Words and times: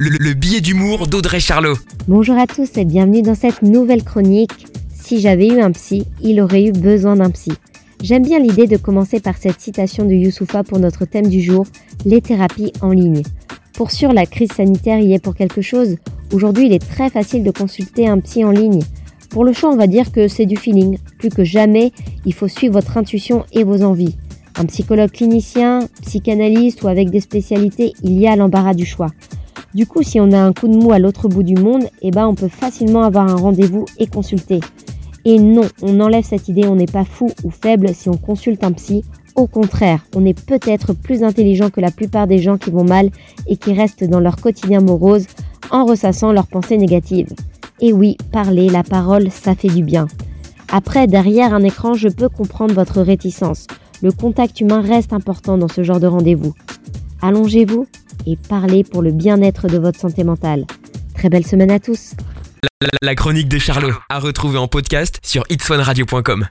le, 0.00 0.10
le 0.10 0.32
billet 0.32 0.60
d'humour 0.60 1.08
d'Audrey 1.08 1.40
Charlot. 1.40 1.74
Bonjour 2.06 2.38
à 2.38 2.46
tous 2.46 2.76
et 2.76 2.84
bienvenue 2.84 3.22
dans 3.22 3.34
cette 3.34 3.62
nouvelle 3.62 4.04
chronique. 4.04 4.68
Si 4.94 5.20
j'avais 5.20 5.48
eu 5.48 5.60
un 5.60 5.72
psy, 5.72 6.04
il 6.22 6.40
aurait 6.40 6.64
eu 6.66 6.72
besoin 6.72 7.16
d'un 7.16 7.30
psy. 7.30 7.52
J'aime 8.00 8.22
bien 8.22 8.38
l'idée 8.38 8.68
de 8.68 8.76
commencer 8.76 9.18
par 9.18 9.36
cette 9.36 9.60
citation 9.60 10.04
de 10.04 10.12
Youssoufa 10.12 10.62
pour 10.62 10.78
notre 10.78 11.04
thème 11.04 11.26
du 11.26 11.40
jour, 11.40 11.66
les 12.04 12.20
thérapies 12.20 12.72
en 12.80 12.90
ligne. 12.90 13.22
Pour 13.74 13.90
sûr, 13.90 14.12
la 14.12 14.24
crise 14.24 14.52
sanitaire 14.52 15.00
y 15.00 15.14
est 15.14 15.22
pour 15.22 15.34
quelque 15.34 15.62
chose. 15.62 15.96
Aujourd'hui, 16.32 16.66
il 16.66 16.72
est 16.72 16.88
très 16.88 17.10
facile 17.10 17.42
de 17.42 17.50
consulter 17.50 18.06
un 18.06 18.20
psy 18.20 18.44
en 18.44 18.52
ligne. 18.52 18.82
Pour 19.30 19.44
le 19.44 19.52
choix, 19.52 19.72
on 19.72 19.76
va 19.76 19.88
dire 19.88 20.12
que 20.12 20.28
c'est 20.28 20.46
du 20.46 20.56
feeling. 20.56 20.98
Plus 21.18 21.30
que 21.30 21.42
jamais, 21.42 21.92
il 22.24 22.34
faut 22.34 22.46
suivre 22.46 22.74
votre 22.74 22.96
intuition 22.98 23.44
et 23.50 23.64
vos 23.64 23.82
envies. 23.82 24.14
Un 24.54 24.66
psychologue 24.66 25.10
clinicien, 25.10 25.88
psychanalyste 26.02 26.84
ou 26.84 26.88
avec 26.88 27.10
des 27.10 27.20
spécialités, 27.20 27.94
il 28.04 28.12
y 28.12 28.28
a 28.28 28.36
l'embarras 28.36 28.74
du 28.74 28.86
choix. 28.86 29.10
Du 29.74 29.86
coup, 29.86 30.02
si 30.02 30.20
on 30.20 30.32
a 30.32 30.38
un 30.38 30.52
coup 30.52 30.68
de 30.68 30.76
mou 30.76 30.92
à 30.92 30.98
l'autre 30.98 31.28
bout 31.28 31.42
du 31.42 31.54
monde, 31.54 31.84
eh 32.02 32.10
ben, 32.10 32.26
on 32.26 32.34
peut 32.34 32.48
facilement 32.48 33.02
avoir 33.02 33.28
un 33.28 33.36
rendez-vous 33.36 33.84
et 33.98 34.06
consulter. 34.06 34.60
Et 35.24 35.38
non, 35.38 35.68
on 35.82 36.00
enlève 36.00 36.24
cette 36.24 36.48
idée, 36.48 36.66
on 36.66 36.76
n'est 36.76 36.86
pas 36.86 37.04
fou 37.04 37.30
ou 37.44 37.50
faible 37.50 37.94
si 37.94 38.08
on 38.08 38.16
consulte 38.16 38.64
un 38.64 38.72
psy. 38.72 39.04
Au 39.36 39.46
contraire, 39.46 40.04
on 40.16 40.24
est 40.24 40.38
peut-être 40.38 40.94
plus 40.94 41.22
intelligent 41.22 41.70
que 41.70 41.80
la 41.80 41.90
plupart 41.90 42.26
des 42.26 42.38
gens 42.38 42.56
qui 42.56 42.70
vont 42.70 42.84
mal 42.84 43.10
et 43.46 43.56
qui 43.56 43.72
restent 43.72 44.04
dans 44.04 44.20
leur 44.20 44.36
quotidien 44.36 44.80
morose 44.80 45.26
en 45.70 45.84
ressassant 45.84 46.32
leurs 46.32 46.46
pensées 46.46 46.78
négatives. 46.78 47.32
Et 47.80 47.92
oui, 47.92 48.16
parler, 48.32 48.68
la 48.68 48.82
parole, 48.82 49.30
ça 49.30 49.54
fait 49.54 49.68
du 49.68 49.84
bien. 49.84 50.06
Après, 50.72 51.06
derrière 51.06 51.54
un 51.54 51.62
écran, 51.62 51.94
je 51.94 52.08
peux 52.08 52.28
comprendre 52.28 52.74
votre 52.74 53.00
réticence 53.00 53.66
le 54.02 54.12
contact 54.12 54.60
humain 54.60 54.80
reste 54.80 55.12
important 55.12 55.58
dans 55.58 55.68
ce 55.68 55.82
genre 55.82 56.00
de 56.00 56.06
rendez-vous. 56.06 56.54
Allongez-vous 57.22 57.86
et 58.26 58.36
parlez 58.48 58.84
pour 58.84 59.02
le 59.02 59.12
bien-être 59.12 59.66
de 59.66 59.78
votre 59.78 59.98
santé 59.98 60.24
mentale. 60.24 60.66
Très 61.14 61.28
belle 61.28 61.46
semaine 61.46 61.70
à 61.70 61.80
tous. 61.80 62.14
La, 62.80 62.88
la 63.02 63.14
chronique 63.14 63.48
de 63.48 63.58
Charlot, 63.58 63.94
à 64.08 64.18
retrouver 64.20 64.58
en 64.58 64.68
podcast 64.68 65.18
sur 65.22 65.44
itswanradio.com. 65.50 66.46